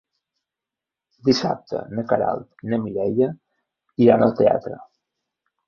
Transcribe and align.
Dissabte 1.29 1.83
na 1.99 2.05
Queralt 2.13 2.67
i 2.67 2.71
na 2.73 2.81
Mireia 2.87 3.29
iran 4.09 4.29
al 4.31 4.37
teatre. 4.43 4.83